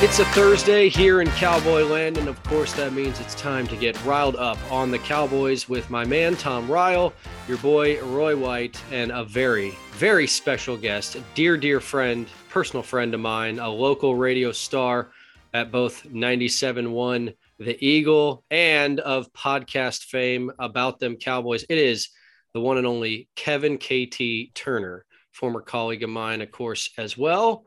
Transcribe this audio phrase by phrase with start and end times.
[0.00, 3.76] It's a Thursday here in Cowboy Land, and of course, that means it's time to
[3.76, 7.14] get riled up on the Cowboys with my man, Tom Ryle,
[7.48, 13.14] your boy, Roy White, and a very, very special guest, dear, dear friend, personal friend
[13.14, 15.12] of mine, a local radio star
[15.54, 21.64] at both 97.1 The Eagle and of podcast fame about them Cowboys.
[21.70, 22.10] It is
[22.52, 27.64] the one and only Kevin KT Turner, former colleague of mine, of course, as well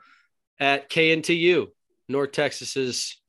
[0.59, 1.69] at KNTU
[2.09, 3.21] North Texas's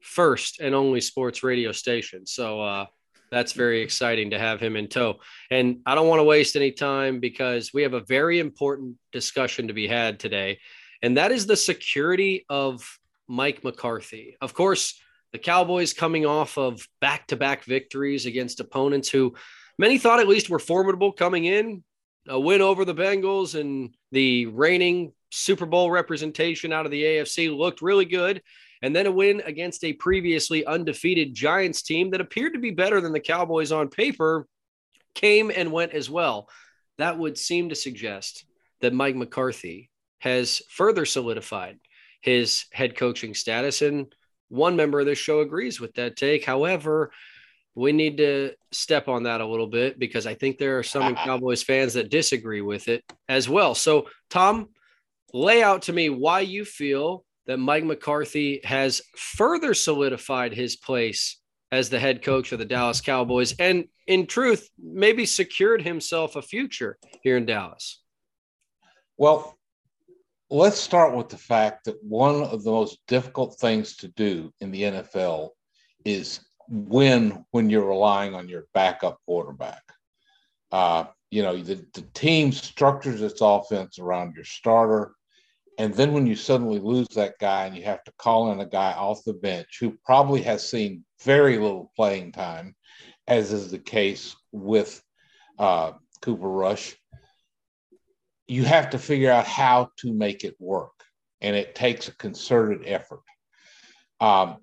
[0.00, 2.26] first and only sports radio station.
[2.26, 2.86] So uh,
[3.30, 5.20] that's very exciting to have him in tow.
[5.50, 9.68] And I don't want to waste any time because we have a very important discussion
[9.68, 10.58] to be had today,
[11.02, 12.84] and that is the security of
[13.28, 14.36] Mike McCarthy.
[14.40, 15.00] Of course,
[15.32, 19.34] the Cowboys coming off of back to back victories against opponents who
[19.78, 21.84] many thought at least were formidable coming in.
[22.26, 27.56] A win over the Bengals and the reigning Super Bowl representation out of the AFC
[27.56, 28.42] looked really good.
[28.82, 33.00] And then a win against a previously undefeated Giants team that appeared to be better
[33.00, 34.46] than the Cowboys on paper
[35.14, 36.48] came and went as well.
[36.98, 38.44] That would seem to suggest
[38.80, 41.78] that Mike McCarthy has further solidified
[42.20, 43.82] his head coaching status.
[43.82, 44.14] And
[44.48, 46.44] one member of this show agrees with that take.
[46.44, 47.10] However,
[47.74, 51.14] we need to step on that a little bit because I think there are some
[51.24, 53.74] Cowboys fans that disagree with it as well.
[53.74, 54.68] So, Tom,
[55.32, 61.40] lay out to me why you feel that Mike McCarthy has further solidified his place
[61.72, 66.42] as the head coach of the Dallas Cowboys and, in truth, maybe secured himself a
[66.42, 68.02] future here in Dallas.
[69.16, 69.58] Well,
[70.50, 74.70] let's start with the fact that one of the most difficult things to do in
[74.70, 75.50] the NFL
[76.04, 79.82] is win when you're relying on your backup quarterback.
[80.70, 85.12] Uh, you know, the, the team structures its offense around your starter
[85.78, 88.66] and then when you suddenly lose that guy and you have to call in a
[88.66, 92.74] guy off the bench who probably has seen very little playing time,
[93.28, 95.00] as is the case with
[95.56, 96.96] uh, Cooper Rush,
[98.48, 100.92] you have to figure out how to make it work.
[101.40, 103.22] And it takes a concerted effort.
[104.18, 104.56] Um,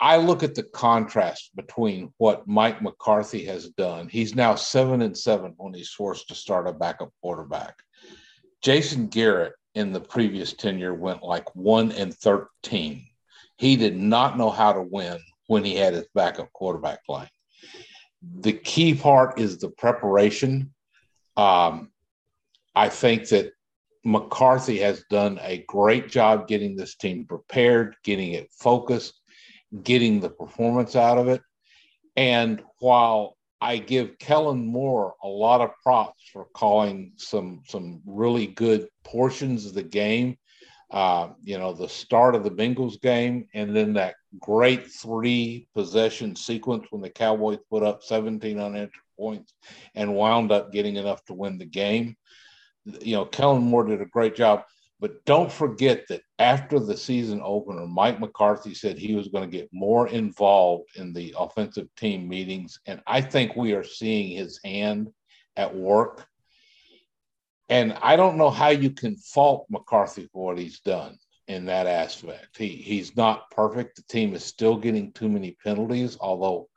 [0.00, 4.08] I look at the contrast between what Mike McCarthy has done.
[4.08, 7.76] He's now seven and seven when he's forced to start a backup quarterback.
[8.60, 13.06] Jason Garrett in the previous tenure went like 1 and 13.
[13.56, 17.28] He did not know how to win when he had his backup quarterback playing.
[18.40, 20.72] The key part is the preparation.
[21.36, 21.90] Um,
[22.74, 23.52] I think that
[24.04, 29.20] McCarthy has done a great job getting this team prepared, getting it focused,
[29.82, 31.42] getting the performance out of it.
[32.16, 38.46] And while I give Kellen Moore a lot of props for calling some some really
[38.46, 40.36] good portions of the game.
[40.90, 46.36] Uh, you know, the start of the Bengals game, and then that great three possession
[46.36, 49.54] sequence when the Cowboys put up 17 unanswered points
[49.94, 52.16] and wound up getting enough to win the game.
[52.84, 54.64] You know, Kellen Moore did a great job.
[55.04, 59.54] But don't forget that after the season opener, Mike McCarthy said he was going to
[59.54, 62.80] get more involved in the offensive team meetings.
[62.86, 65.12] And I think we are seeing his hand
[65.56, 66.26] at work.
[67.68, 71.18] And I don't know how you can fault McCarthy for what he's done
[71.48, 72.56] in that aspect.
[72.56, 73.96] He he's not perfect.
[73.96, 76.70] The team is still getting too many penalties, although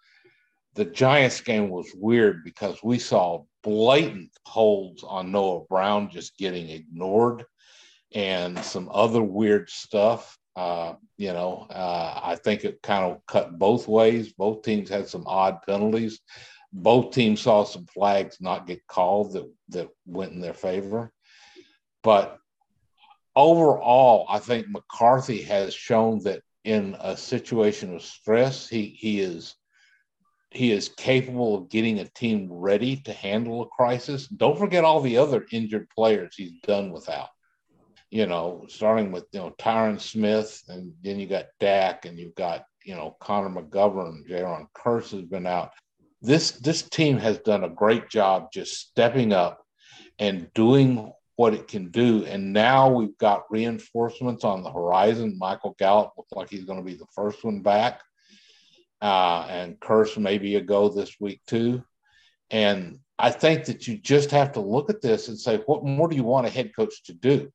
[0.76, 6.68] the Giants game was weird because we saw blatant holds on Noah Brown just getting
[6.68, 7.46] ignored
[8.14, 10.38] and some other weird stuff.
[10.56, 14.34] Uh, you know, uh, I think it kind of cut both ways.
[14.34, 16.20] Both teams had some odd penalties.
[16.74, 21.12] Both teams saw some flags not get called that that went in their favor.
[22.04, 22.38] But
[23.36, 29.56] overall, I think McCarthy has shown that in a situation of stress, he he is
[30.50, 34.28] he is capable of getting a team ready to handle a crisis.
[34.28, 37.30] Don't forget all the other injured players he's done without.
[38.10, 42.36] You know, starting with you know Tyron Smith, and then you got Dak, and you've
[42.36, 45.72] got you know Connor McGovern, Jayron Kearse has been out.
[46.22, 49.62] This this team has done a great job just stepping up
[50.20, 52.26] and doing what it can do.
[52.26, 55.38] And now we've got reinforcements on the horizon.
[55.38, 58.02] Michael Gallup looks like he's going to be the first one back,
[59.02, 61.84] uh, and Kearse maybe a go this week too.
[62.50, 66.08] And I think that you just have to look at this and say, what more
[66.08, 67.52] do you want a head coach to do?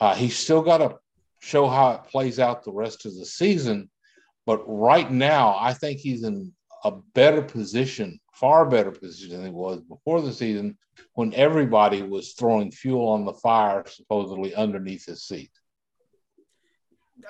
[0.00, 0.98] Uh, he's still got to
[1.40, 3.90] show how it plays out the rest of the season.
[4.44, 6.52] But right now, I think he's in
[6.84, 10.78] a better position, far better position than he was before the season
[11.14, 15.50] when everybody was throwing fuel on the fire, supposedly underneath his seat.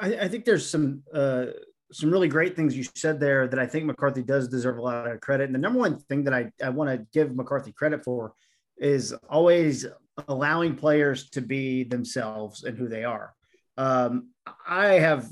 [0.00, 1.46] I, I think there's some uh,
[1.92, 5.06] some really great things you said there that I think McCarthy does deserve a lot
[5.06, 5.44] of credit.
[5.44, 8.34] And the number one thing that I, I want to give McCarthy credit for
[8.76, 9.86] is always
[10.28, 13.34] allowing players to be themselves and who they are.
[13.76, 14.30] Um,
[14.66, 15.28] I have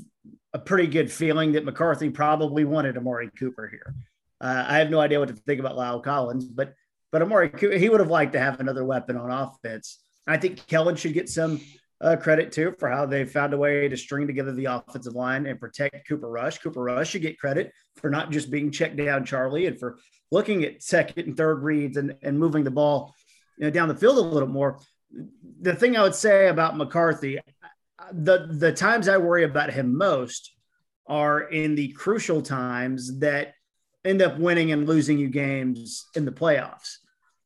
[0.53, 3.93] a pretty good feeling that McCarthy probably wanted Amari Cooper here.
[4.39, 6.73] Uh, I have no idea what to think about La'el Collins, but
[7.11, 9.99] but Amari he would have liked to have another weapon on offense.
[10.27, 11.61] I think Kellen should get some
[12.01, 15.45] uh, credit too for how they found a way to string together the offensive line
[15.45, 16.57] and protect Cooper Rush.
[16.59, 19.97] Cooper Rush should get credit for not just being checked down Charlie and for
[20.31, 23.15] looking at second and third reads and, and moving the ball
[23.57, 24.79] you know, down the field a little more.
[25.61, 27.39] The thing I would say about McCarthy,
[28.11, 30.53] the the times I worry about him most
[31.07, 33.53] are in the crucial times that
[34.03, 36.97] end up winning and losing you games in the playoffs.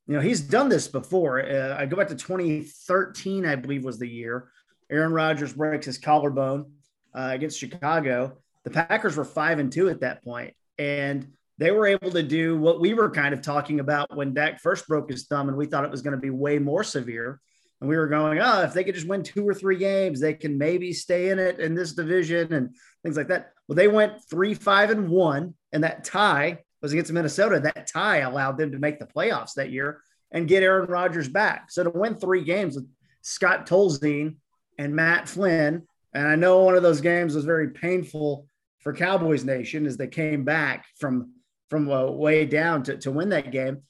[0.07, 1.41] You know, he's done this before.
[1.41, 4.49] Uh, I go back to 2013, I believe was the year.
[4.89, 6.71] Aaron Rodgers breaks his collarbone
[7.13, 8.37] uh, against Chicago.
[8.63, 12.57] The Packers were five and two at that point, and they were able to do
[12.57, 15.65] what we were kind of talking about when Dak first broke his thumb, and we
[15.65, 17.41] thought it was going to be way more severe.
[17.81, 20.33] And we were going, oh, if they could just win two or three games, they
[20.33, 23.51] can maybe stay in it in this division and things like that.
[23.67, 27.59] Well, they went three, five, and one, and that tie was against Minnesota.
[27.59, 30.01] That tie allowed them to make the playoffs that year
[30.31, 31.71] and get Aaron Rodgers back.
[31.71, 32.87] So to win three games with
[33.21, 34.37] Scott Tolzien
[34.77, 35.83] and Matt Flynn,
[36.13, 38.47] and I know one of those games was very painful
[38.79, 41.33] for Cowboys Nation as they came back from
[41.69, 43.83] from uh, way down to, to win that game.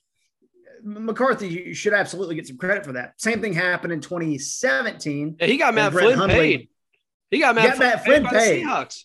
[0.83, 3.19] McCarthy should absolutely get some credit for that.
[3.19, 5.37] Same thing happened in 2017.
[5.39, 6.69] Yeah, he got Matt Flynn Hundley, paid.
[7.31, 8.31] He got Matt, got Matt Flynn paid.
[8.31, 8.65] paid.
[8.65, 9.03] Seahawks.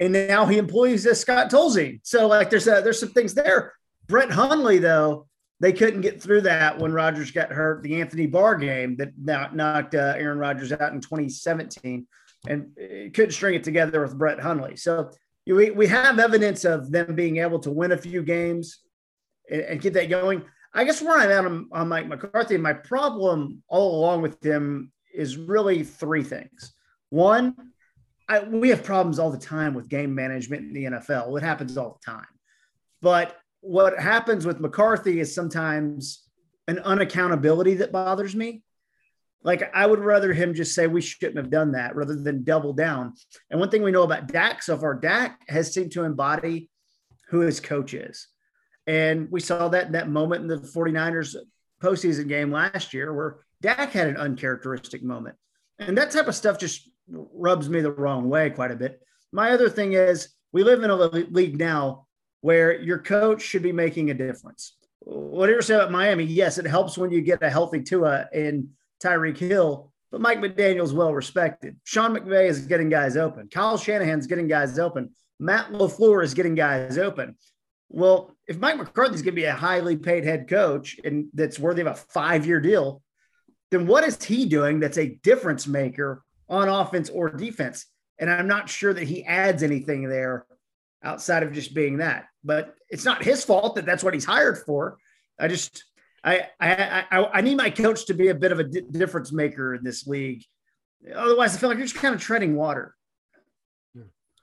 [0.00, 2.00] And now he employs this Scott Tolzien.
[2.02, 3.72] So like there's a, there's some things there.
[4.08, 5.26] Brett Hundley though,
[5.60, 7.82] they couldn't get through that when Rodgers got hurt.
[7.82, 12.06] The Anthony Barr game that knocked uh, Aaron Rodgers out in 2017,
[12.46, 12.76] and
[13.14, 14.76] couldn't string it together with Brett Hundley.
[14.76, 15.12] So
[15.46, 18.80] we, we have evidence of them being able to win a few games
[19.50, 20.42] and, and get that going.
[20.74, 24.92] I guess where I'm at on, on Mike McCarthy, my problem all along with him
[25.14, 26.74] is really three things.
[27.10, 27.54] One,
[28.28, 31.36] I, we have problems all the time with game management in the NFL.
[31.36, 32.26] It happens all the time.
[33.00, 36.24] But what happens with McCarthy is sometimes
[36.68, 38.62] an unaccountability that bothers me.
[39.42, 42.72] Like I would rather him just say we shouldn't have done that rather than double
[42.72, 43.14] down.
[43.50, 46.68] And one thing we know about Dak so far, Dak has seemed to embody
[47.28, 48.28] who his coach is.
[48.86, 51.36] And we saw that in that moment in the 49ers
[51.82, 55.36] postseason game last year where Dak had an uncharacteristic moment.
[55.78, 59.00] And that type of stuff just rubs me the wrong way quite a bit.
[59.32, 62.06] My other thing is we live in a league now
[62.40, 64.76] where your coach should be making a difference.
[65.00, 68.68] Whatever say about Miami, yes, it helps when you get a healthy Tua and
[69.02, 71.76] Tyreek Hill, but Mike McDaniel's well respected.
[71.84, 73.48] Sean McVay is getting guys open.
[73.48, 75.10] Kyle Shanahan's getting guys open.
[75.38, 77.36] Matt LaFleur is getting guys open.
[77.88, 81.82] Well, if Mike McCarthy's going to be a highly paid head coach and that's worthy
[81.82, 83.02] of a five year deal,
[83.70, 87.86] then what is he doing that's a difference maker on offense or defense?
[88.18, 90.46] And I'm not sure that he adds anything there
[91.02, 92.26] outside of just being that.
[92.42, 94.98] But it's not his fault that that's what he's hired for.
[95.38, 95.84] I just
[96.24, 99.32] I I I, I need my coach to be a bit of a di- difference
[99.32, 100.42] maker in this league.
[101.14, 102.94] Otherwise, I feel like you're just kind of treading water.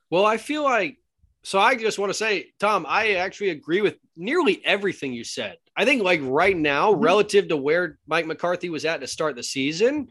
[0.09, 0.97] Well, I feel like
[1.43, 1.59] so.
[1.59, 5.57] I just want to say, Tom, I actually agree with nearly everything you said.
[5.75, 7.01] I think like right now, mm-hmm.
[7.01, 10.09] relative to where Mike McCarthy was at to start the season,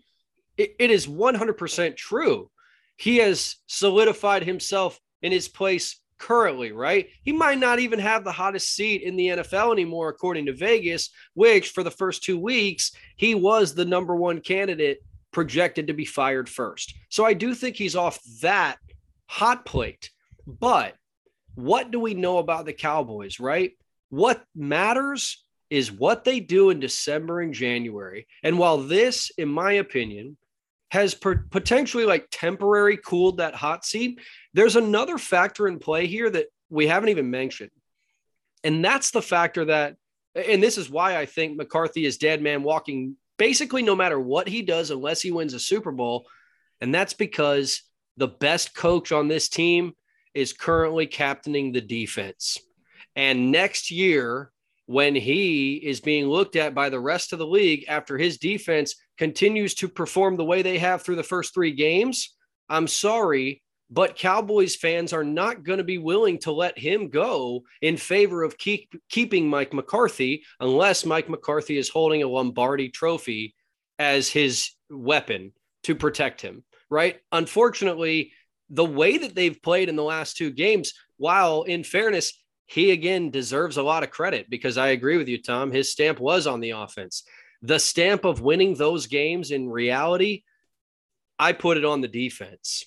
[0.57, 2.51] it, it is 100% true.
[2.97, 7.09] He has solidified himself in his place currently, right?
[7.25, 11.11] He might not even have the hottest seat in the NFL anymore, according to Vegas,
[11.35, 15.01] which for the first two weeks, he was the number one candidate
[15.33, 16.95] projected to be fired first.
[17.09, 18.79] So I do think he's off that
[19.27, 20.11] hot plate.
[20.47, 20.95] But
[21.57, 23.73] what do we know about the Cowboys, right?
[24.09, 28.29] What matters is what they do in December and January.
[28.45, 30.37] And while this, in my opinion,
[30.93, 34.21] has per- potentially like temporary cooled that hot seat.
[34.53, 37.71] There's another factor in play here that we haven't even mentioned.
[38.63, 39.97] And that's the factor that,
[40.35, 44.47] and this is why I think McCarthy is dead man walking basically no matter what
[44.47, 46.27] he does, unless he wins a Super Bowl.
[46.83, 47.85] And that's because
[48.19, 49.95] the best coach on this team
[50.35, 52.59] is currently captaining the defense.
[53.17, 54.53] And next year,
[54.85, 58.95] when he is being looked at by the rest of the league after his defense
[59.19, 62.35] continues to perform the way they have through the first three games,
[62.69, 67.63] I'm sorry, but Cowboys fans are not going to be willing to let him go
[67.83, 73.55] in favor of keep, keeping Mike McCarthy unless Mike McCarthy is holding a Lombardi trophy
[73.99, 75.53] as his weapon
[75.83, 77.21] to protect him, right?
[77.33, 78.33] Unfortunately,
[78.71, 82.33] the way that they've played in the last two games, while in fairness,
[82.65, 85.71] he again deserves a lot of credit because I agree with you, Tom.
[85.71, 87.25] His stamp was on the offense.
[87.63, 90.43] The stamp of winning those games in reality,
[91.39, 92.85] I put it on the defense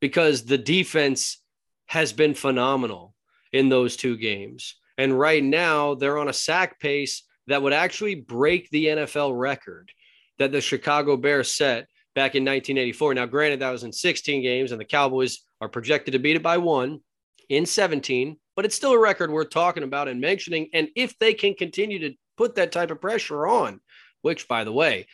[0.00, 1.38] because the defense
[1.86, 3.14] has been phenomenal
[3.52, 4.76] in those two games.
[4.98, 9.90] And right now, they're on a sack pace that would actually break the NFL record
[10.38, 13.14] that the Chicago Bears set back in 1984.
[13.14, 16.42] Now, granted, that was in 16 games, and the Cowboys are projected to beat it
[16.42, 17.00] by one
[17.48, 20.68] in 17, but it's still a record worth talking about and mentioning.
[20.72, 23.80] And if they can continue to put that type of pressure on,
[24.24, 25.06] which, by the way,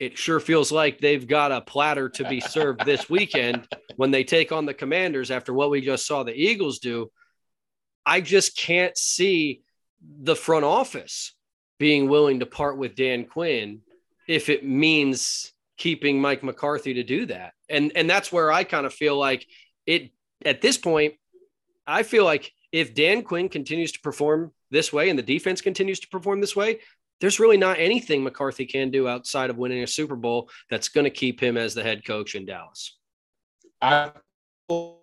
[0.00, 4.24] it sure feels like they've got a platter to be served this weekend when they
[4.24, 7.10] take on the commanders after what we just saw the Eagles do.
[8.04, 9.62] I just can't see
[10.02, 11.32] the front office
[11.78, 13.82] being willing to part with Dan Quinn
[14.28, 17.52] if it means keeping Mike McCarthy to do that.
[17.68, 19.46] And and that's where I kind of feel like
[19.86, 20.10] it
[20.44, 21.14] at this point
[21.86, 26.00] I feel like if Dan Quinn continues to perform this way and the defense continues
[26.00, 26.80] to perform this way,
[27.20, 31.04] there's really not anything McCarthy can do outside of winning a Super Bowl that's going
[31.04, 32.98] to keep him as the head coach in Dallas.
[33.80, 34.12] I
[34.68, 35.02] will,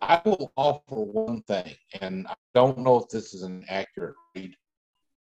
[0.00, 4.54] I will offer one thing, and I don't know if this is an accurate read.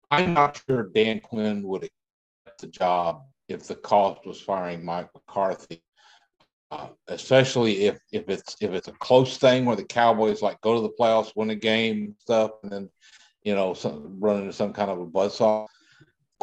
[0.09, 5.09] I'm not sure Dan Quinn would accept the job if the cost was firing Mike
[5.13, 5.81] McCarthy.
[6.71, 10.75] Uh, especially if if it's if it's a close thing where the Cowboys like go
[10.75, 12.89] to the playoffs, win a game, stuff, and then
[13.43, 15.67] you know some, run into some kind of a buzzsaw.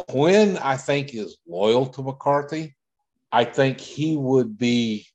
[0.07, 2.75] Quinn, I think, is loyal to McCarthy.
[3.31, 5.07] I think he would be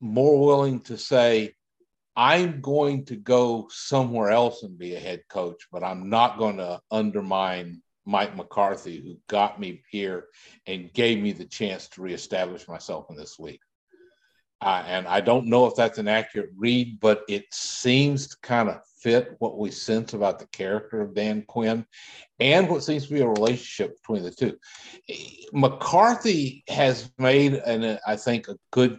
[0.00, 1.54] more willing to say,
[2.16, 6.56] I'm going to go somewhere else and be a head coach, but I'm not going
[6.56, 10.26] to undermine Mike McCarthy, who got me here
[10.66, 13.60] and gave me the chance to reestablish myself in this league.
[14.60, 18.68] Uh, and I don't know if that's an accurate read, but it seems to kind
[18.68, 21.86] of fit what we sense about the character of Dan Quinn
[22.40, 24.58] and what seems to be a relationship between the two.
[25.52, 28.98] McCarthy has made, and I think, a good,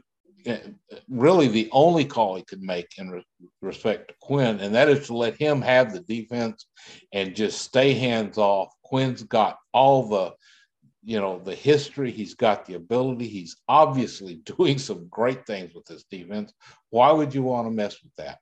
[1.09, 3.25] really the only call he could make in re-
[3.61, 6.67] respect to Quinn, and that is to let him have the defense
[7.11, 8.73] and just stay hands off.
[8.83, 10.33] Quinn's got all the
[11.03, 15.85] you know the history he's got the ability he's obviously doing some great things with
[15.85, 16.53] this defense
[16.89, 18.39] why would you want to mess with that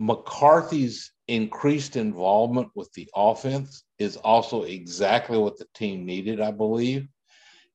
[0.00, 7.06] McCarthy's increased involvement with the offense is also exactly what the team needed, I believe.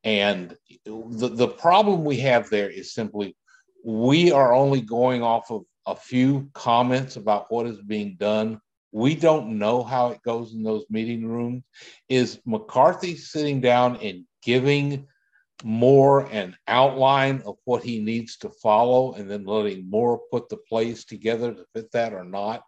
[0.04, 3.38] And the, the problem we have there is simply
[3.84, 8.60] we are only going off of a few comments about what is being done.
[8.96, 11.64] We don't know how it goes in those meeting rooms.
[12.08, 15.08] Is McCarthy sitting down and giving
[15.66, 20.56] Moore an outline of what he needs to follow and then letting Moore put the
[20.56, 22.64] plays together to fit that or not.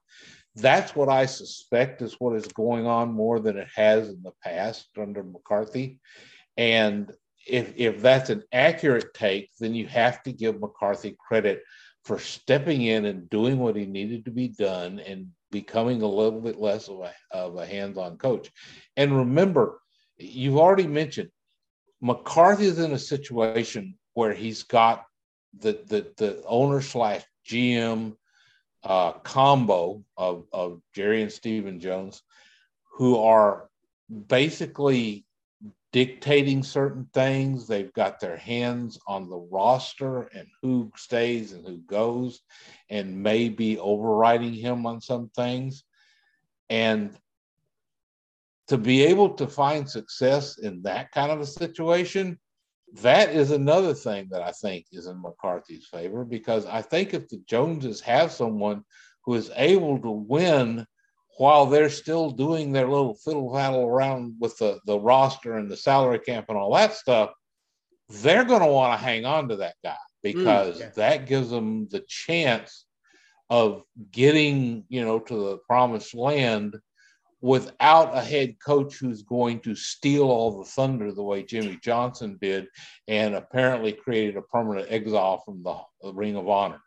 [0.54, 4.34] That's what I suspect is what is going on more than it has in the
[4.44, 6.02] past under McCarthy.
[6.58, 7.10] And
[7.48, 11.64] if, if that's an accurate take, then you have to give McCarthy credit
[12.04, 16.42] for stepping in and doing what he needed to be done and becoming a little
[16.42, 18.51] bit less of a, of a hands on coach.
[18.96, 19.80] And remember,
[20.18, 21.30] you've already mentioned
[22.01, 25.06] McCarthy's in a situation where he's got
[25.60, 28.16] the the, the owner slash GM
[28.84, 32.24] uh, combo of, of Jerry and Stephen Jones,
[32.94, 33.70] who are
[34.27, 35.25] basically
[35.98, 37.66] dictating certain things.
[37.66, 42.39] They've got their hands on the roster and who stays and who goes,
[42.92, 45.84] and maybe overriding him on some things.
[46.70, 47.18] And
[48.68, 52.38] to be able to find success in that kind of a situation,
[53.01, 57.27] that is another thing that I think is in McCarthy's favor because I think if
[57.27, 58.84] the Joneses have someone
[59.25, 60.86] who is able to win
[61.38, 65.77] while they're still doing their little fiddle faddle around with the, the roster and the
[65.77, 67.32] salary cap and all that stuff,
[68.10, 70.89] they're going to want to hang on to that guy because mm, yeah.
[70.96, 72.86] that gives them the chance
[73.50, 76.75] of getting, you know, to the promised land
[77.39, 82.38] without a head coach who's going to steal all the thunder the way Jimmy Johnson
[82.41, 82.67] did
[83.08, 86.82] and apparently created a permanent exile from the, the Ring of Honor.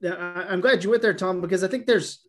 [0.00, 2.20] Yeah, I'm glad you went there, Tom, because I think there's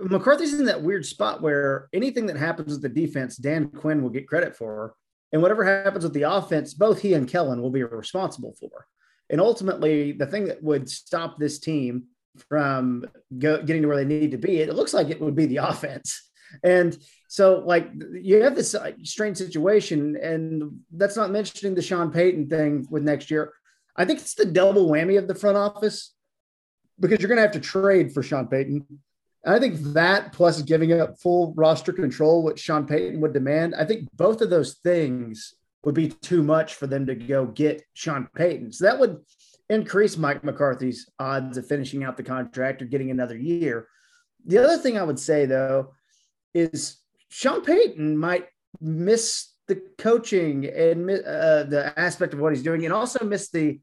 [0.00, 4.10] McCarthy's in that weird spot where anything that happens with the defense, Dan Quinn will
[4.10, 4.94] get credit for.
[5.32, 8.86] And whatever happens with the offense, both he and Kellen will be responsible for.
[9.28, 12.04] And ultimately, the thing that would stop this team
[12.48, 13.04] from
[13.38, 15.56] go, getting to where they need to be, it looks like it would be the
[15.68, 16.30] offense.
[16.62, 16.96] And
[17.28, 22.48] so, like, you have this uh, strange situation, and that's not mentioning the Sean Payton
[22.48, 23.52] thing with next year.
[23.96, 26.14] I think it's the double whammy of the front office
[26.98, 28.86] because you're going to have to trade for Sean Payton.
[29.48, 33.74] And I think that plus giving up full roster control, which Sean Payton would demand,
[33.74, 37.82] I think both of those things would be too much for them to go get
[37.94, 38.72] Sean Payton.
[38.72, 39.16] So that would
[39.70, 43.88] increase Mike McCarthy's odds of finishing out the contract or getting another year.
[44.44, 45.94] The other thing I would say, though,
[46.52, 46.98] is
[47.30, 48.48] Sean Payton might
[48.82, 53.80] miss the coaching and uh, the aspect of what he's doing and also miss the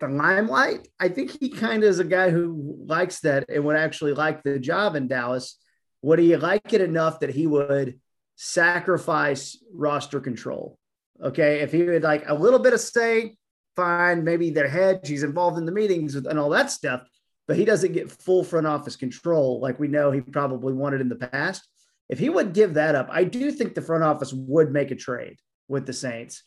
[0.00, 0.88] the limelight.
[1.00, 4.42] I think he kind of is a guy who likes that and would actually like
[4.42, 5.58] the job in Dallas.
[6.02, 8.00] Would he like it enough that he would
[8.36, 10.78] sacrifice roster control?
[11.22, 11.60] Okay.
[11.60, 13.36] If he would like a little bit of say,
[13.76, 17.02] fine, maybe their head, he's involved in the meetings and all that stuff,
[17.46, 21.08] but he doesn't get full front office control like we know he probably wanted in
[21.08, 21.66] the past.
[22.08, 24.96] If he would give that up, I do think the front office would make a
[24.96, 25.36] trade
[25.68, 26.42] with the Saints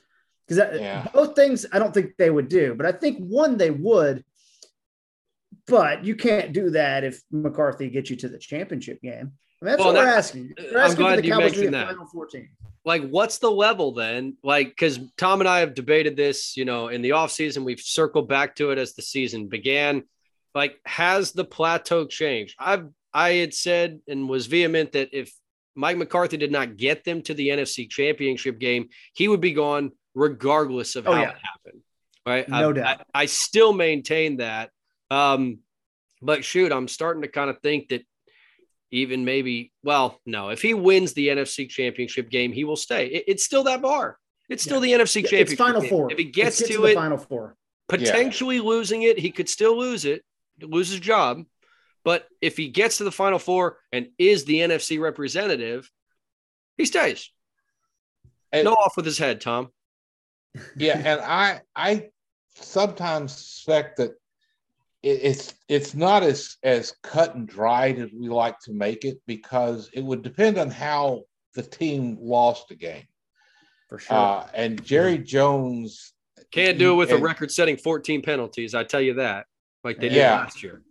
[0.48, 1.08] because yeah.
[1.14, 4.24] both things I don't think they would do, but I think one they would.
[5.68, 9.32] But you can't do that if McCarthy gets you to the championship game.
[9.62, 10.54] I mean, that's well, what that, uh, we're asking.
[10.58, 11.88] We're asking I'm glad you mentioned that.
[11.88, 12.50] Final 14.
[12.84, 14.38] Like, what's the level then?
[14.44, 18.30] Like, because Tom and I have debated this, you know, in the offseason, we've circled
[18.30, 20.04] back to it as the season began.
[20.54, 22.56] Like, has the plateau changed?
[22.60, 25.34] I've I had said and was vehement that if
[25.74, 29.94] Mike McCarthy did not get them to the NFC championship game, he would be gone
[30.16, 31.30] regardless of oh, how yeah.
[31.30, 31.82] it happened.
[32.26, 32.50] Right.
[32.50, 33.02] No I, doubt.
[33.14, 34.72] I, I, still maintain that.
[35.12, 35.60] Um,
[36.22, 38.04] but shoot, I'm starting to kind of think that
[38.90, 43.08] even maybe, well, no, if he wins the NFC championship game, he will stay.
[43.08, 44.18] It, it's still that bar.
[44.50, 44.98] It's still yeah.
[44.98, 45.52] the NFC championship.
[45.52, 45.90] It's final game.
[45.90, 46.12] four.
[46.12, 47.56] If he gets, to, to, it, final four,
[47.90, 48.64] potentially yeah.
[48.64, 50.24] losing it, he could still lose it,
[50.62, 51.44] lose his job.
[52.04, 55.90] But if he gets to the final four and is the NFC representative,
[56.78, 57.32] he stays.
[58.52, 59.70] And, no off with his head, Tom.
[60.76, 62.10] Yeah, and I I
[62.56, 64.12] sometimes suspect that
[65.04, 69.20] it, it's it's not as as cut and dried as we like to make it
[69.28, 73.08] because it would depend on how the team lost the game.
[73.90, 74.18] For sure.
[74.18, 76.14] Uh, and Jerry Jones
[76.52, 78.74] can't do it with and, a record-setting 14 penalties.
[78.74, 79.46] I tell you that,
[79.84, 80.36] like they did yeah.
[80.36, 80.82] last year.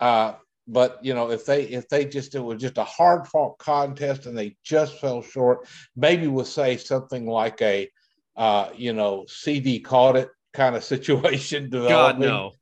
[0.00, 0.34] Uh,
[0.68, 4.26] but you know if they if they just it was just a hard fought contest
[4.26, 7.90] and they just fell short maybe we'll say something like a
[8.38, 12.52] uh, you know CeeDee caught it kind of situation god no.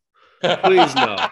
[0.42, 1.16] Please no.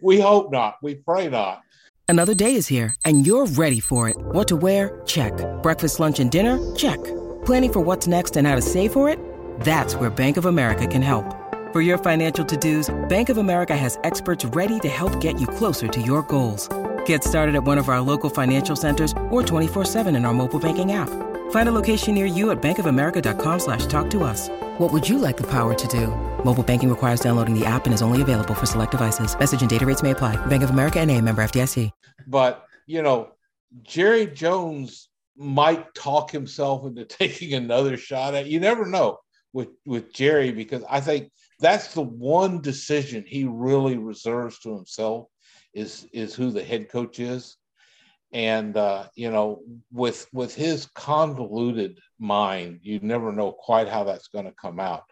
[0.00, 0.76] We hope not.
[0.80, 1.60] We pray not.
[2.06, 4.16] Another day is here and you're ready for it.
[4.16, 5.02] What to wear?
[5.06, 5.32] Check.
[5.62, 6.60] Breakfast lunch and dinner?
[6.76, 7.02] Check.
[7.44, 9.18] Planning for what's next and how to save for it?
[9.60, 11.24] That's where bank of america can help.
[11.72, 15.88] For your financial to-dos, Bank of America has experts ready to help get you closer
[15.88, 16.68] to your goals.
[17.06, 20.92] Get started at one of our local financial centers or 24-7 in our mobile banking
[20.92, 21.08] app.
[21.52, 24.50] Find a location near you at bankofamerica.com slash talk to us.
[24.78, 26.08] What would you like the power to do?
[26.44, 29.38] Mobile banking requires downloading the app and is only available for select devices.
[29.38, 30.36] Message and data rates may apply.
[30.46, 31.90] Bank of America and a member FDIC.
[32.26, 33.32] But, you know,
[33.82, 39.18] Jerry Jones might talk himself into taking another shot at You never know
[39.54, 41.30] with, with Jerry because I think–
[41.62, 45.28] that's the one decision he really reserves to himself
[45.72, 47.56] is is who the head coach is
[48.32, 54.28] and uh, you know with with his convoluted mind you never know quite how that's
[54.28, 55.04] going to come out.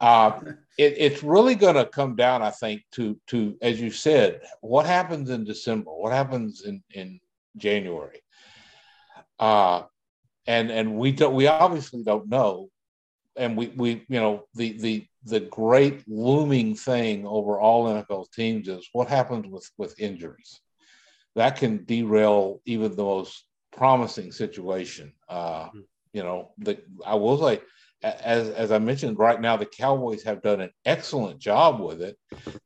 [0.00, 0.40] Uh,
[0.78, 4.84] it, it's really going to come down i think to to as you said what
[4.84, 5.90] happens in december?
[5.92, 7.20] What happens in in
[7.56, 8.22] january?
[9.38, 9.82] Uh,
[10.46, 12.68] and and we don't we obviously don't know.
[13.36, 18.68] And we we you know the the the great looming thing over all NFL teams
[18.68, 20.60] is what happens with with injuries.
[21.34, 25.12] That can derail even the most promising situation.
[25.28, 25.80] Uh, hmm.
[26.12, 27.60] you know, the, I will say,
[28.02, 32.18] as as I mentioned, right now the Cowboys have done an excellent job with it.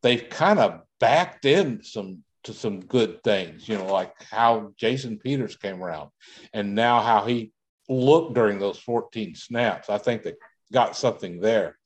[0.02, 3.68] They've kind of backed in some to some good things.
[3.68, 6.10] You know, like how Jason Peters came around,
[6.52, 7.52] and now how he
[7.88, 9.90] looked during those 14 snaps.
[9.90, 10.34] I think they
[10.72, 11.78] got something there.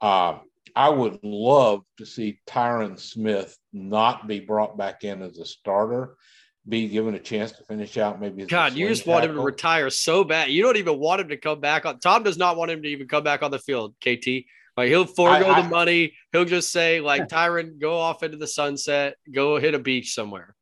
[0.00, 0.38] Uh,
[0.76, 6.16] I would love to see Tyron Smith not be brought back in as a starter,
[6.68, 8.44] be given a chance to finish out maybe.
[8.46, 10.50] God, you just want him to retire so bad.
[10.50, 12.00] You don't even want him to come back on.
[12.00, 13.94] Tom does not want him to even come back on the field.
[14.00, 14.44] KT,
[14.76, 16.14] like he'll forego I, I, the money.
[16.32, 20.56] He'll just say like Tyron, go off into the sunset, go hit a beach somewhere.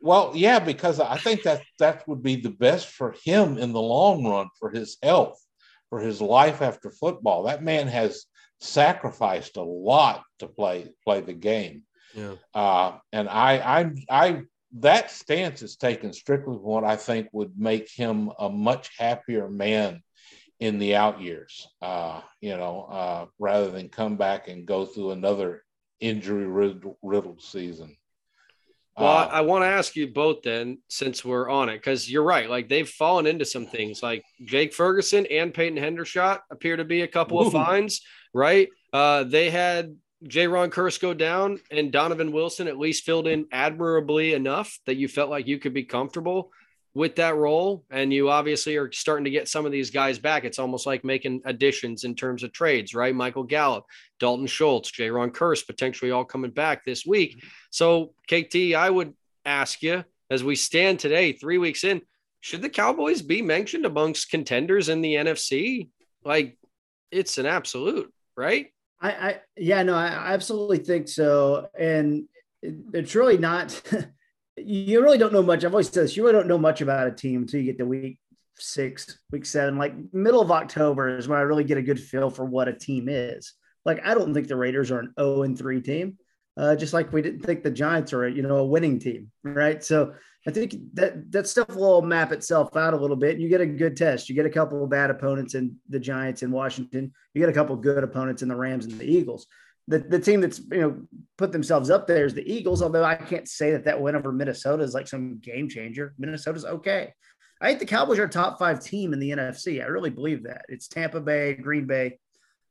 [0.00, 3.80] Well, yeah, because I think that that would be the best for him in the
[3.80, 5.40] long run for his health,
[5.90, 7.44] for his life after football.
[7.44, 8.24] That man has
[8.62, 11.82] sacrificed a lot to play play the game.
[12.14, 12.34] Yeah.
[12.54, 14.42] Uh, and I, I, I,
[14.78, 19.48] that stance is taken strictly from what I think would make him a much happier
[19.48, 20.02] man
[20.60, 21.66] in the out years.
[21.80, 25.64] Uh, you know, uh, rather than come back and go through another
[26.00, 26.46] injury
[27.02, 27.96] riddled season.
[28.98, 32.22] Well, uh, I want to ask you both then, since we're on it, because you're
[32.22, 32.48] right.
[32.48, 34.02] Like they've fallen into some things.
[34.02, 37.46] Like Jake Ferguson and Peyton Hendershot appear to be a couple ooh.
[37.46, 38.68] of fines right?
[38.92, 44.34] Uh, they had Jayron Kearse go down, and Donovan Wilson at least filled in admirably
[44.34, 46.52] enough that you felt like you could be comfortable
[46.94, 47.84] with that role.
[47.90, 50.44] And you obviously are starting to get some of these guys back.
[50.44, 53.14] It's almost like making additions in terms of trades, right?
[53.14, 53.84] Michael Gallup,
[54.20, 57.42] Dalton Schultz, Jayron Kearse potentially all coming back this week.
[57.70, 59.14] So, KT, I would
[59.44, 62.02] ask you as we stand today, three weeks in,
[62.40, 65.88] should the Cowboys be mentioned amongst contenders in the NFC?
[66.24, 66.58] Like,
[67.10, 68.66] it's an absolute right?
[69.00, 71.68] I, I yeah, no, I absolutely think so.
[71.78, 72.24] And
[72.62, 73.80] it, it's really not,
[74.56, 75.64] you really don't know much.
[75.64, 77.78] I've always said this, you really don't know much about a team until you get
[77.78, 78.18] to week
[78.58, 82.30] six, week seven, like middle of October is when I really get a good feel
[82.30, 83.54] for what a team is.
[83.84, 86.18] Like, I don't think the Raiders are an 0 and 3 team.
[86.56, 89.82] Uh, just like we didn't think the Giants are, you know, a winning team, right?
[89.82, 90.14] So
[90.46, 93.38] I think that that stuff will map itself out a little bit.
[93.38, 94.28] You get a good test.
[94.28, 97.12] You get a couple of bad opponents in the Giants in Washington.
[97.32, 99.46] You get a couple of good opponents in the Rams and the Eagles.
[99.88, 101.02] The, the team that's you know
[101.38, 102.82] put themselves up there is the Eagles.
[102.82, 106.14] Although I can't say that that win over Minnesota is like some game changer.
[106.18, 107.12] Minnesota's okay.
[107.60, 109.80] I think the Cowboys are top five team in the NFC.
[109.80, 110.64] I really believe that.
[110.68, 112.18] It's Tampa Bay, Green Bay,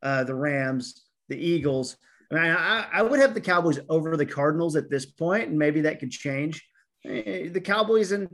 [0.03, 1.95] uh, the Rams, the Eagles.
[2.29, 5.57] I, mean, I, I would have the Cowboys over the Cardinals at this point, and
[5.57, 6.65] maybe that could change.
[7.05, 8.29] Eh, the Cowboys and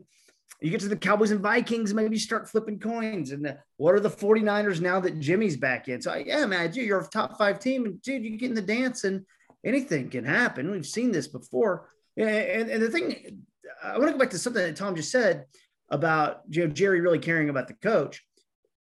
[0.61, 3.31] you get to the Cowboys and Vikings, maybe start flipping coins.
[3.31, 6.01] And the, what are the 49ers now that Jimmy's back in?
[6.01, 7.85] So, yeah, man, dude, you're a top five team.
[7.85, 9.23] And, dude, you get in the dance and
[9.63, 10.71] anything can happen.
[10.71, 11.89] We've seen this before.
[12.15, 13.43] And, and, and the thing,
[13.83, 15.45] I want to go back to something that Tom just said
[15.89, 18.23] about you know, Jerry really caring about the coach.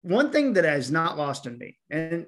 [0.04, 2.26] One thing that has not lost on me, and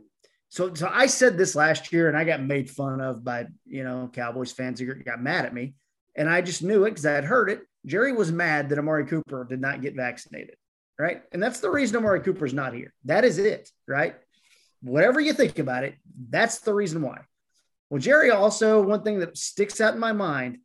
[0.47, 3.83] so, so I said this last year and I got made fun of by, you
[3.83, 5.73] know, Cowboys fans who got mad at me
[6.15, 7.61] and I just knew it because I had heard it.
[7.85, 10.55] Jerry was mad that Amari Cooper did not get vaccinated,
[10.97, 11.21] right?
[11.31, 12.93] And that's the reason Amari Cooper is not here.
[13.05, 14.15] That is it, right?
[14.81, 15.95] Whatever you think about it,
[16.29, 17.21] that's the reason why.
[17.89, 20.59] Well, Jerry also, one thing that sticks out in my mind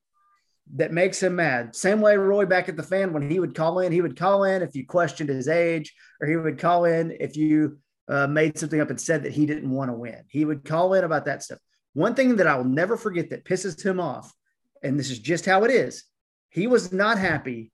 [0.76, 3.80] that makes him mad, same way Roy back at the fan, when he would call
[3.80, 7.16] in, he would call in if you questioned his age, or he would call in
[7.18, 10.22] if you uh, made something up and said that he didn't want to win.
[10.28, 11.58] He would call in about that stuff.
[11.92, 14.32] One thing that I will never forget that pisses him off
[14.82, 16.04] and this is just how it is.
[16.48, 17.72] He was not happy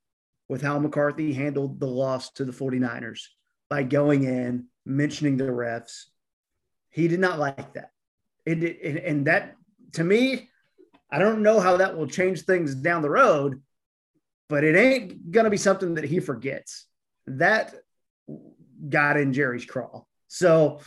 [0.48, 3.22] with how McCarthy handled the loss to the 49ers
[3.68, 6.04] by going in, mentioning the refs.
[6.90, 7.90] He did not like that.
[8.46, 9.56] And, that,
[9.92, 10.48] to me,
[11.10, 13.60] I don't know how that will change things down the road,
[14.48, 16.86] but it ain't going to be something that he forgets.
[17.26, 17.74] That
[18.88, 20.06] got in Jerry's crawl.
[20.28, 20.80] So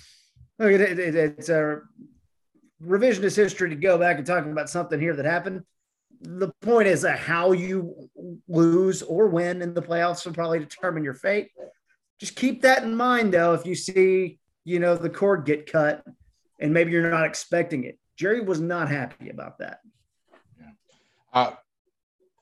[0.58, 1.82] it, it's a
[2.82, 5.64] revisionist history to go back and talk about something here that happened
[6.22, 8.10] the point is that how you
[8.48, 11.50] lose or win in the playoffs will probably determine your fate.
[12.20, 16.04] Just keep that in mind, though, if you see, you know, the cord get cut
[16.60, 17.98] and maybe you're not expecting it.
[18.18, 19.80] Jerry was not happy about that.
[20.60, 20.72] Yeah.
[21.32, 21.52] Uh,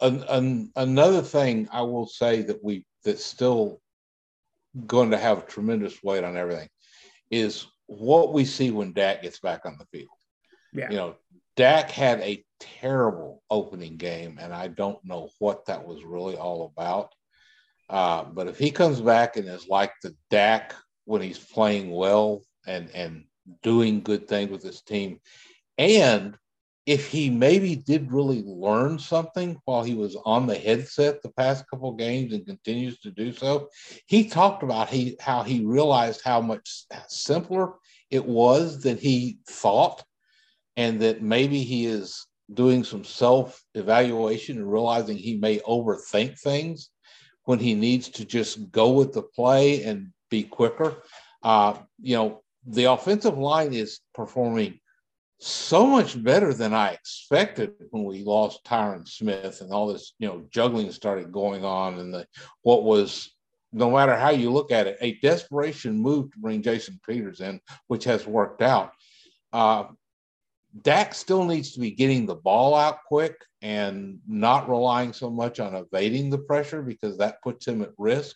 [0.02, 3.80] an, an, another thing I will say that we that's still
[4.86, 6.70] going to have tremendous weight on everything
[7.30, 10.10] is what we see when Dak gets back on the field.
[10.74, 10.90] Yeah.
[10.90, 11.16] You know,
[11.58, 16.72] Dak had a terrible opening game, and I don't know what that was really all
[16.72, 17.14] about.
[17.90, 22.44] Uh, but if he comes back and is like the Dak when he's playing well
[22.68, 23.26] and and
[23.64, 25.20] doing good things with his team,
[25.80, 26.38] and
[26.86, 31.68] if he maybe did really learn something while he was on the headset the past
[31.70, 33.70] couple games and continues to do so,
[34.06, 37.74] he talked about he how he realized how much simpler
[38.12, 40.04] it was than he thought
[40.78, 46.90] and that maybe he is doing some self evaluation and realizing he may overthink things
[47.44, 51.04] when he needs to just go with the play and be quicker.
[51.44, 54.80] Uh, you know, the offensive line is performing
[55.40, 60.28] so much better than I expected when we lost Tyron Smith and all this, you
[60.28, 62.28] know, juggling started going on and the
[62.64, 63.32] what was
[63.74, 67.60] no matter how you look at it, a desperation move to bring Jason Peters in,
[67.88, 68.92] which has worked out.
[69.54, 69.86] Uh,
[70.82, 75.60] Dak still needs to be getting the ball out quick and not relying so much
[75.60, 78.36] on evading the pressure because that puts him at risk,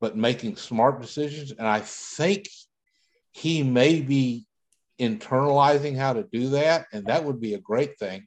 [0.00, 1.52] but making smart decisions.
[1.52, 2.46] And I think
[3.32, 4.46] he may be
[5.00, 8.26] internalizing how to do that, and that would be a great thing.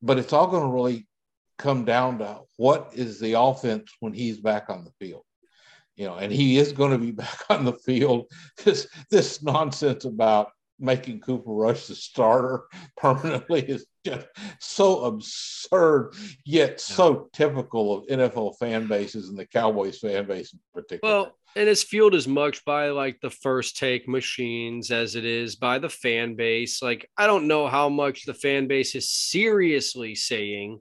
[0.00, 1.06] But it's all going to really
[1.58, 5.22] come down to what is the offense when he's back on the field.
[5.96, 8.30] You know, and he is going to be back on the field.
[8.64, 12.64] This this nonsense about making Cooper Rush the starter
[12.96, 14.26] permanently is just
[14.60, 16.12] so absurd,
[16.44, 21.14] yet so typical of NFL fan bases and the Cowboys fan base in particular.
[21.14, 25.56] Well, and it's fueled as much by like the first take machines as it is
[25.56, 26.82] by the fan base.
[26.82, 30.80] Like, I don't know how much the fan base is seriously saying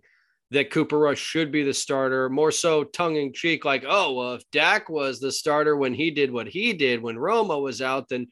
[0.51, 4.33] that Cooper Rush should be the starter, more so tongue in cheek, like, oh, well,
[4.33, 8.09] if Dak was the starter when he did what he did when Romo was out,
[8.09, 8.27] then,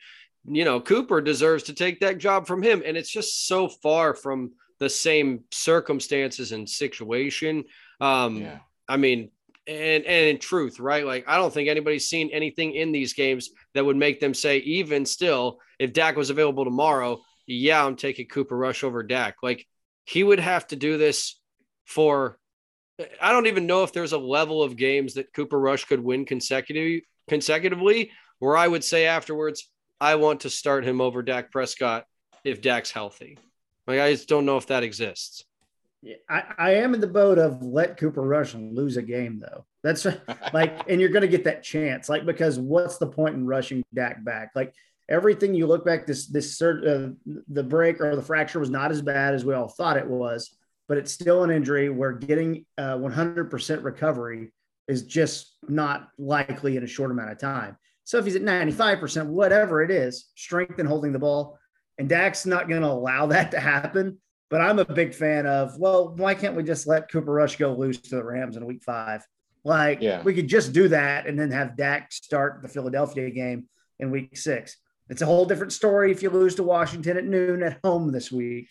[0.45, 2.83] you know, Cooper deserves to take that job from him.
[2.85, 7.63] And it's just so far from the same circumstances and situation.
[8.01, 8.59] Um, yeah.
[8.87, 9.31] I mean,
[9.65, 11.05] and and in truth, right?
[11.05, 14.57] Like I don't think anybody's seen anything in these games that would make them say,
[14.57, 19.37] even still, if Dak was available tomorrow, yeah, I'm taking Cooper Rush over Dak.
[19.41, 19.65] Like
[20.05, 21.39] he would have to do this
[21.85, 22.37] for
[23.21, 26.25] I don't even know if there's a level of games that Cooper Rush could win
[26.25, 29.69] consecutive consecutively where I would say afterwards,
[30.03, 32.05] I want to start him over Dak Prescott
[32.43, 33.37] if Dak's healthy.
[33.87, 35.45] Like I just don't know if that exists.
[36.29, 39.63] I, I am in the boat of let Cooper Rush lose a game though.
[39.81, 40.05] That's
[40.53, 43.81] like, and you're going to get that chance, like because what's the point in rushing
[43.93, 44.51] Dak back?
[44.55, 44.73] Like
[45.07, 47.11] everything you look back, this this uh,
[47.47, 50.53] the break or the fracture was not as bad as we all thought it was,
[50.89, 51.87] but it's still an injury.
[51.87, 54.51] Where getting uh, 100% recovery
[54.89, 57.77] is just not likely in a short amount of time.
[58.03, 61.57] So if he's at 95%, whatever it is, strength and holding the ball,
[61.97, 64.17] and Dak's not going to allow that to happen
[64.53, 67.73] but I'm a big fan of, well, why can't we just let Cooper Rush go
[67.73, 69.25] loose to the Rams in week five?
[69.63, 70.21] Like, yeah.
[70.21, 73.65] we could just do that and then have Dak start the Philadelphia game
[73.99, 74.77] in week six.
[75.09, 78.31] It's a whole different story if you lose to Washington at noon at home this
[78.31, 78.69] week.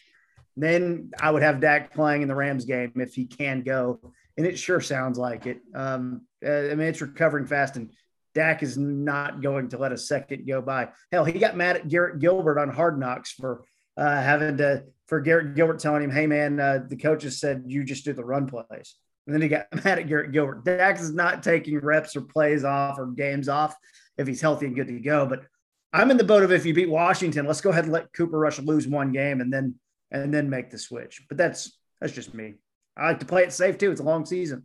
[0.56, 3.98] Then I would have Dak playing in the Rams game if he can go.
[4.38, 5.62] And it sure sounds like it.
[5.74, 7.90] Um, uh, I mean, it's recovering fast, and
[8.34, 10.88] Dak is not going to let a second go by.
[11.10, 13.64] Hell, he got mad at Garrett Gilbert on Hard Knocks for
[13.96, 17.84] uh, having to for Garrett Gilbert telling him, "Hey man, uh, the coaches said you
[17.84, 18.94] just do the run plays."
[19.26, 20.64] And then he got mad at Garrett Gilbert.
[20.64, 23.74] Dak's is not taking reps or plays off or games off
[24.16, 25.26] if he's healthy and good to go.
[25.26, 25.44] But
[25.92, 28.38] I'm in the boat of if you beat Washington, let's go ahead and let Cooper
[28.38, 29.74] Rush lose one game and then
[30.10, 31.22] and then make the switch.
[31.28, 32.54] But that's that's just me.
[32.96, 33.90] I like to play it safe too.
[33.90, 34.64] It's a long season.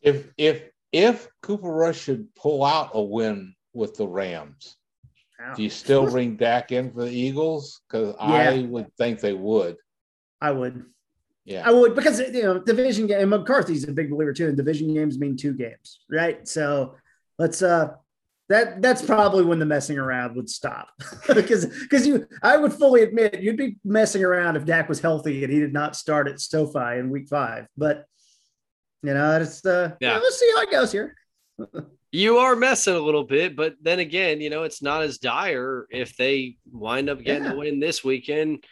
[0.00, 4.76] If if if Cooper Rush should pull out a win with the Rams,
[5.56, 7.80] do you still bring Dak in for the Eagles?
[7.88, 8.24] Because yeah.
[8.24, 9.76] I would think they would.
[10.40, 10.84] I would.
[11.44, 13.30] Yeah, I would because you know division game.
[13.30, 16.46] McCarthy's a big believer too, and division games mean two games, right?
[16.46, 16.94] So
[17.38, 17.94] let's uh
[18.48, 20.88] that that's probably when the messing around would stop
[21.34, 25.42] because because you I would fully admit you'd be messing around if Dak was healthy
[25.42, 28.06] and he did not start at SoFi in Week Five, but
[29.02, 30.14] you know it's uh yeah.
[30.14, 31.14] let's see how it goes here.
[32.12, 35.86] you are messing a little bit, but then again, you know, it's not as dire
[35.90, 37.52] if they wind up getting yeah.
[37.52, 38.64] a win this weekend.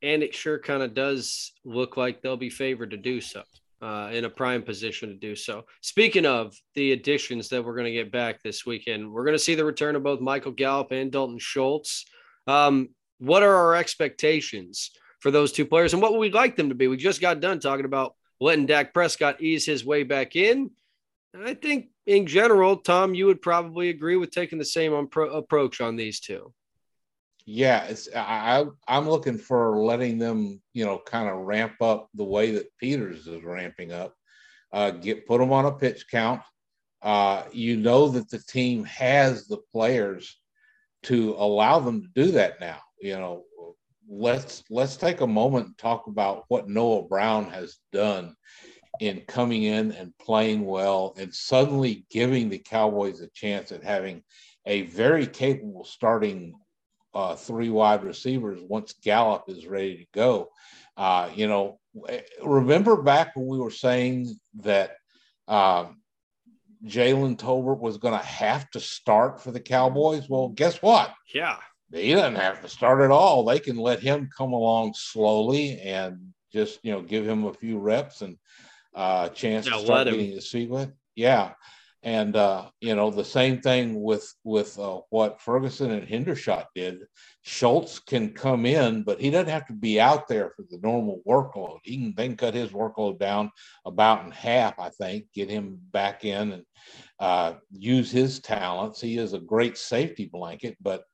[0.00, 3.42] And it sure kind of does look like they'll be favored to do so,
[3.82, 5.64] uh, in a prime position to do so.
[5.80, 9.42] Speaking of the additions that we're going to get back this weekend, we're going to
[9.42, 12.04] see the return of both Michael Gallup and Dalton Schultz.
[12.46, 16.68] Um, what are our expectations for those two players and what would we like them
[16.68, 16.86] to be?
[16.86, 20.70] We just got done talking about letting Dak Prescott ease his way back in.
[21.36, 25.96] I think in general, Tom, you would probably agree with taking the same approach on
[25.96, 26.52] these two.
[27.46, 32.24] Yeah, it's I I'm looking for letting them, you know, kind of ramp up the
[32.24, 34.14] way that Peters is ramping up.
[34.72, 36.40] Uh, get put them on a pitch count.
[37.02, 40.38] Uh, you know that the team has the players
[41.02, 42.78] to allow them to do that now.
[42.98, 43.44] You know,
[44.08, 48.34] let's let's take a moment and talk about what Noah Brown has done
[49.00, 54.22] in coming in and playing well and suddenly giving the Cowboys a chance at having
[54.66, 56.54] a very capable starting
[57.14, 60.50] uh, three wide receivers once Gallup is ready to go.
[60.96, 61.78] Uh, you know,
[62.42, 64.96] remember back when we were saying that
[65.48, 66.00] um,
[66.86, 70.28] Jalen Tolbert was going to have to start for the Cowboys.
[70.28, 71.12] Well, guess what?
[71.32, 71.56] Yeah.
[71.94, 73.44] He doesn't have to start at all.
[73.44, 77.78] They can let him come along slowly and just, you know, give him a few
[77.78, 78.36] reps and
[78.94, 80.92] a uh, chance to start getting feet with.
[81.14, 81.52] Yeah.
[82.02, 86.98] And uh, you know the same thing with with uh, what Ferguson and Hendershot did.
[87.40, 91.22] Schultz can come in, but he doesn't have to be out there for the normal
[91.26, 91.78] workload.
[91.82, 93.50] He can then cut his workload down
[93.86, 96.64] about in half, I think, get him back in and
[97.20, 99.00] uh, use his talents.
[99.00, 101.04] He is a great safety blanket, but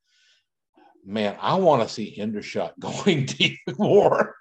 [1.04, 4.36] man, I want to see Hendershot going deep more.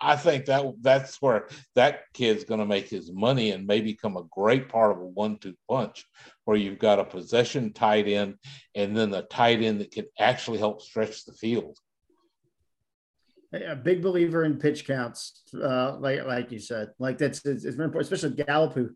[0.00, 4.16] I think that that's where that kid's going to make his money and may become
[4.16, 6.04] a great part of a one-two punch,
[6.44, 8.36] where you've got a possession tight end
[8.74, 11.78] and then a tight end that can actually help stretch the field.
[13.52, 17.86] A big believer in pitch counts, uh, like like you said, like that's it's, very
[17.86, 18.90] important, especially Gallup, who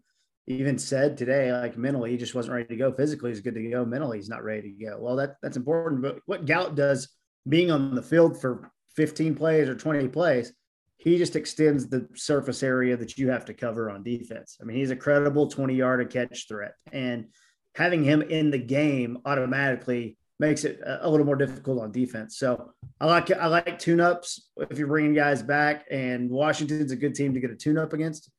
[0.50, 2.92] even said today, like mentally, he just wasn't ready to go.
[2.92, 3.84] Physically, he's good to go.
[3.84, 4.98] Mentally, he's not ready to go.
[5.00, 6.02] Well, that that's important.
[6.02, 7.08] But what Gallup does,
[7.48, 10.52] being on the field for 15 plays or 20 plays,
[10.96, 14.58] he just extends the surface area that you have to cover on defense.
[14.60, 17.26] I mean, he's a credible 20 yard a catch threat, and
[17.74, 22.38] having him in the game automatically makes it a little more difficult on defense.
[22.38, 26.96] So I like I like tune ups if you're bringing guys back, and Washington's a
[26.96, 28.30] good team to get a tune up against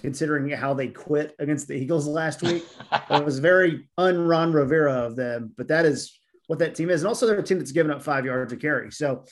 [0.00, 2.64] considering how they quit against the Eagles last week.
[3.10, 7.02] it was very un Ron Rivera of them, but that is what that team is.
[7.02, 8.90] And also they're a team that's given up five yards of carry.
[8.92, 9.24] So,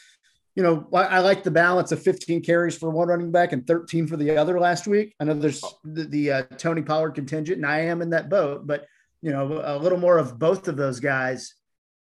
[0.54, 3.66] you know, I, I, like the balance of 15 carries for one running back and
[3.66, 5.14] 13 for the other last week.
[5.20, 8.66] I know there's the, the uh, Tony Pollard contingent, and I am in that boat,
[8.66, 8.86] but
[9.20, 11.54] you know, a little more of both of those guys,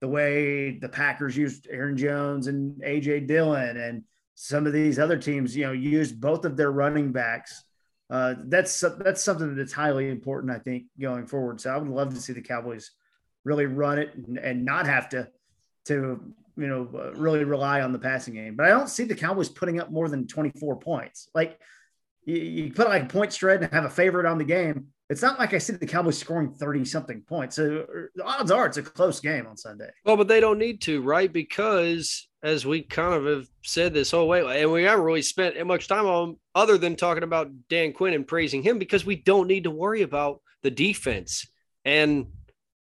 [0.00, 4.04] the way the Packers used Aaron Jones and AJ Dillon and
[4.36, 7.64] some of these other teams, you know, used both of their running backs
[8.10, 11.60] uh, that's that's something that's highly important, I think, going forward.
[11.60, 12.90] So I would love to see the Cowboys
[13.44, 15.28] really run it and, and not have to
[15.86, 16.20] to
[16.56, 18.56] you know uh, really rely on the passing game.
[18.56, 21.28] But I don't see the Cowboys putting up more than 24 points.
[21.34, 21.58] Like
[22.24, 24.88] you, you put like a point spread and have a favorite on the game.
[25.10, 27.56] It's not like I see the Cowboys scoring 30 something points.
[27.56, 29.88] So the odds are it's a close game on Sunday.
[30.04, 31.32] Well, but they don't need to, right?
[31.32, 35.64] Because as we kind of have said this whole way, and we haven't really spent
[35.66, 39.48] much time on other than talking about Dan Quinn and praising him because we don't
[39.48, 41.46] need to worry about the defense.
[41.84, 42.26] And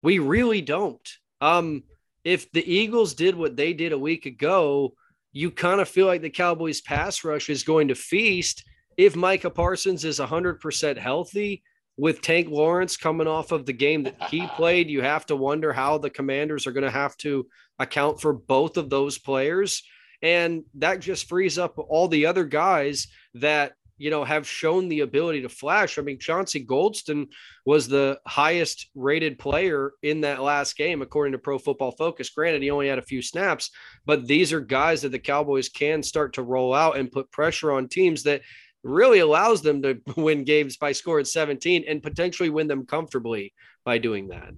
[0.02, 1.08] we really don't.
[1.42, 1.84] Um,
[2.24, 4.94] if the Eagles did what they did a week ago,
[5.32, 8.64] you kind of feel like the Cowboys pass rush is going to feast.
[8.98, 11.64] If Micah Parsons is 100% healthy,
[11.98, 15.72] with Tank Lawrence coming off of the game that he played, you have to wonder
[15.72, 17.48] how the commanders are going to have to
[17.80, 19.84] account for both of those players.
[20.22, 25.02] And that just frees up all the other guys that, you know, have shown the
[25.02, 25.98] ability to flash.
[25.98, 27.28] I mean, Chauncey Golston
[27.66, 32.30] was the highest rated player in that last game, according to Pro Football Focus.
[32.30, 33.72] Granted, he only had a few snaps,
[34.06, 37.72] but these are guys that the Cowboys can start to roll out and put pressure
[37.72, 38.42] on teams that
[38.86, 43.98] really allows them to win games by scoring 17 and potentially win them comfortably by
[43.98, 44.54] doing that.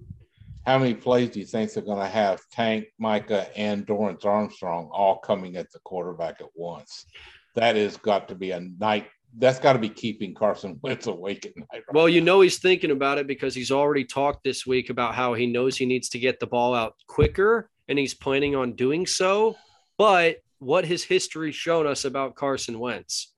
[0.66, 4.90] How many plays do you think they're going to have Tank, Micah, and Dorance Armstrong
[4.92, 7.06] all coming at the quarterback at once?
[7.54, 9.06] That has got to be a night.
[9.38, 11.66] That's got to be keeping Carson Wentz awake at night.
[11.72, 15.14] Right well, you know he's thinking about it because he's already talked this week about
[15.14, 18.74] how he knows he needs to get the ball out quicker, and he's planning on
[18.74, 19.56] doing so.
[19.96, 23.32] But what has history shown us about Carson Wentz?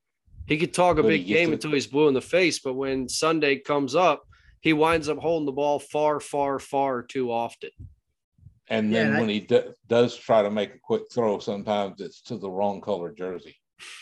[0.50, 1.54] He could talk a big game to...
[1.54, 4.24] until he's blue in the face, but when Sunday comes up,
[4.60, 7.70] he winds up holding the ball far, far, far too often.
[8.68, 9.32] And then yeah, when I...
[9.34, 13.12] he d- does try to make a quick throw, sometimes it's to the wrong color
[13.12, 13.54] jersey.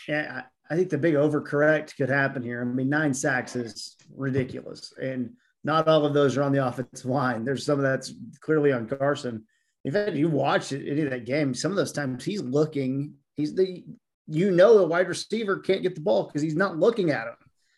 [0.07, 2.61] Yeah, I think the big overcorrect could happen here.
[2.61, 5.33] I mean, nine sacks is ridiculous, and
[5.63, 7.45] not all of those are on the offensive line.
[7.45, 9.45] There's some of that's clearly on Carson.
[9.85, 13.13] In fact, you watch any of that game, some of those times he's looking.
[13.35, 13.83] He's the
[14.29, 17.35] you know the wide receiver can't get the ball because he's not looking at him.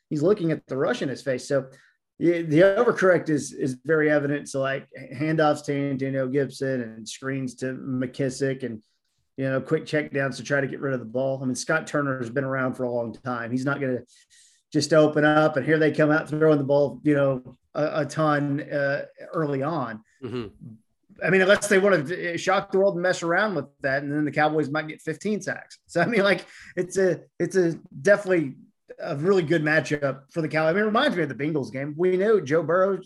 [0.10, 1.48] He's looking at the rush in his face.
[1.48, 1.68] So
[2.20, 4.50] the, overcorrect is is very evident.
[4.50, 8.82] So like handoffs to Antonio Gibson and screens to McKissic and
[9.38, 11.42] you know quick check downs to try to get rid of the ball.
[11.42, 13.52] I mean Scott Turner has been around for a long time.
[13.52, 14.04] He's not going to
[14.72, 18.06] just open up and here they come out throwing the ball you know a, a
[18.06, 20.04] ton uh, early on.
[20.24, 20.48] Mm-hmm.
[21.24, 24.04] I mean, unless they want to uh, shock the world and mess around with that,
[24.04, 25.80] and then the Cowboys might get 15 sacks.
[25.88, 26.46] So I mean, like
[26.76, 28.56] it's a it's a definitely
[29.00, 30.72] a really good matchup for the Cowboys.
[30.72, 31.94] I mean, it reminds me of the Bengals game.
[31.98, 33.00] We know Joe Burrow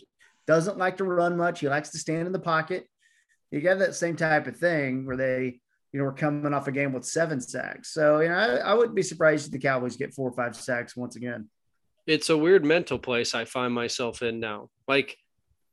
[0.46, 1.60] doesn't like to run much.
[1.60, 2.86] He likes to stand in the pocket.
[3.50, 5.60] You got that same type of thing where they,
[5.92, 7.92] you know, were coming off a game with seven sacks.
[7.92, 10.54] So you know, I, I wouldn't be surprised if the Cowboys get four or five
[10.54, 11.48] sacks once again.
[12.06, 14.70] It's a weird mental place I find myself in now.
[14.86, 15.16] Like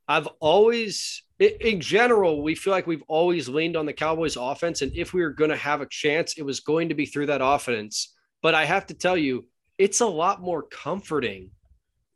[0.07, 4.81] I've always, in general, we feel like we've always leaned on the Cowboys offense.
[4.81, 7.27] And if we were going to have a chance, it was going to be through
[7.27, 8.13] that offense.
[8.41, 9.45] But I have to tell you,
[9.77, 11.51] it's a lot more comforting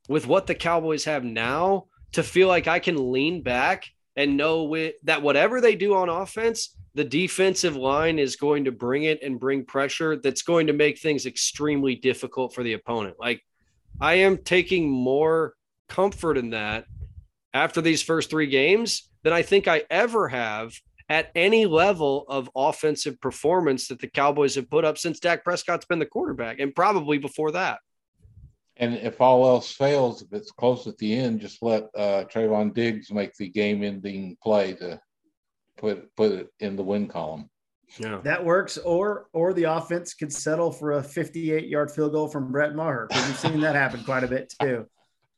[0.09, 4.73] with what the Cowboys have now to feel like I can lean back and know
[5.03, 9.39] that whatever they do on offense, the defensive line is going to bring it and
[9.39, 13.15] bring pressure that's going to make things extremely difficult for the opponent.
[13.19, 13.41] Like
[14.01, 15.53] I am taking more
[15.87, 16.85] comfort in that
[17.53, 20.73] after these first three games than I think I ever have
[21.09, 25.85] at any level of offensive performance that the Cowboys have put up since Dak Prescott's
[25.85, 27.79] been the quarterback and probably before that.
[28.75, 32.73] And if all else fails, if it's close at the end, just let uh, Trevon
[32.73, 34.99] Diggs make the game-ending play to
[35.77, 37.49] put put it in the win column.
[37.97, 38.77] Yeah, that works.
[38.77, 43.27] Or or the offense could settle for a 58-yard field goal from Brett Maher because
[43.27, 44.85] we've seen that happen quite a bit too.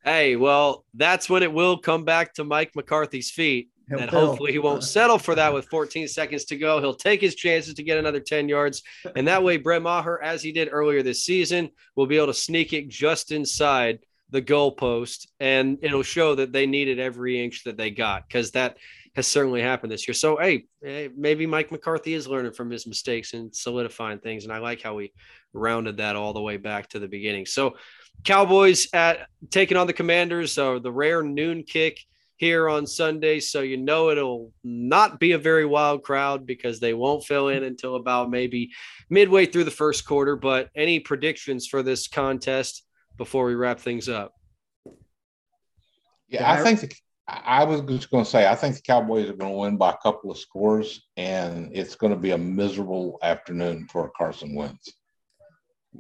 [0.04, 3.70] Hey, well, that's when it will come back to Mike McCarthy's feet.
[3.90, 6.80] He'll and hopefully he won't settle for that with 14 seconds to go.
[6.80, 8.84] He'll take his chances to get another 10 yards.
[9.16, 12.34] And that way, Brett Maher, as he did earlier this season, will be able to
[12.34, 15.28] sneak it just inside the goalpost.
[15.40, 18.78] And it'll show that they needed every inch that they got because that
[19.20, 20.16] has certainly happened this year.
[20.16, 24.46] So, hey, eh, maybe Mike McCarthy is learning from his mistakes and solidifying things.
[24.46, 25.12] And I like how we
[25.54, 27.46] rounded that all the way back to the beginning.
[27.46, 27.76] So,
[28.24, 30.54] Cowboys at taking on the Commanders.
[30.54, 32.00] So, the rare noon kick
[32.38, 33.42] here on Sunday.
[33.42, 37.66] So you know it'll not be a very wild crowd because they won't fill in
[37.66, 38.72] until about maybe
[39.10, 40.38] midway through the first quarter.
[40.38, 42.86] But any predictions for this contest
[43.18, 44.34] before we wrap things up?
[46.30, 46.96] Yeah, I think the,
[47.30, 49.92] I was just going to say I think the Cowboys are going to win by
[49.92, 54.92] a couple of scores, and it's going to be a miserable afternoon for Carson Wentz.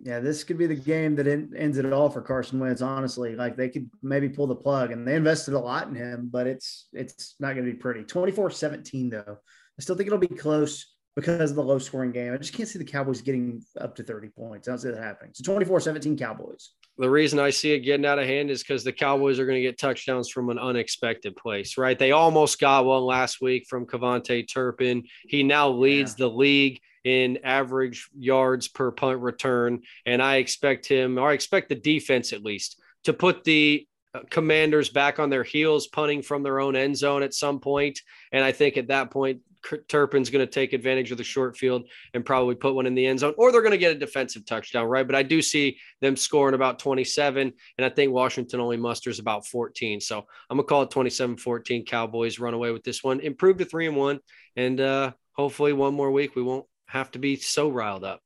[0.03, 2.82] Yeah, this could be the game that ends it all for Carson Wentz.
[2.82, 6.30] Honestly, like they could maybe pull the plug, and they invested a lot in him,
[6.32, 8.03] but it's it's not going to be pretty.
[8.03, 9.38] 24-17 though.
[9.38, 12.34] I still think it'll be close because of the low scoring game.
[12.34, 14.67] I just can't see the Cowboys getting up to 30 points.
[14.67, 15.32] I don't see that happening.
[15.34, 16.72] So 24-17 Cowboys.
[16.97, 19.57] The reason I see it getting out of hand is because the Cowboys are going
[19.57, 21.99] to get touchdowns from an unexpected place, right?
[21.99, 25.03] They almost got one last week from KaVontae Turpin.
[25.28, 26.26] He now leads yeah.
[26.26, 29.82] the league in average yards per punt return.
[30.05, 33.88] And I expect him, or I expect the defense at least, to put the
[34.30, 38.01] commanders back on their heels, punting from their own end zone at some point.
[38.32, 39.41] And I think at that point,
[39.88, 41.84] Turpin's going to take advantage of the short field
[42.14, 44.45] and probably put one in the end zone, or they're going to get a defensive
[44.45, 45.05] touchdown, right?
[45.05, 49.45] But I do see them scoring about 27, and I think Washington only musters about
[49.45, 49.99] 14.
[49.99, 51.86] So I'm going to call it 27 14.
[51.86, 54.20] Cowboys run away with this one, improve to three and one,
[54.55, 58.22] and uh, hopefully one more week we won't have to be so riled up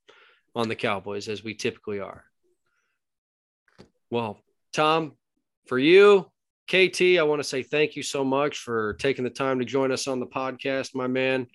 [0.55, 2.23] on the Cowboys as we typically are.
[4.11, 4.39] Well,
[4.71, 5.13] Tom,
[5.65, 6.25] for you,
[6.67, 9.91] KT, I want to say thank you so much for taking the time to join
[9.91, 11.47] us on the podcast, my man.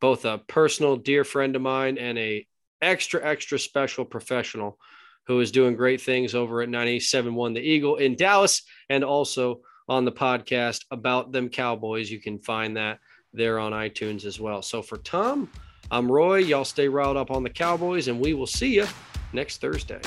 [0.00, 2.46] Both a personal dear friend of mine and a
[2.80, 4.78] extra extra special professional
[5.26, 10.04] who is doing great things over at 97.1 The Eagle in Dallas and also on
[10.04, 12.10] the podcast about them Cowboys.
[12.10, 12.98] You can find that
[13.32, 14.62] there on iTunes as well.
[14.62, 15.50] So for Tom,
[15.90, 16.38] I'm Roy.
[16.38, 18.86] Y'all stay riled up on the Cowboys, and we will see you
[19.32, 20.00] next Thursday.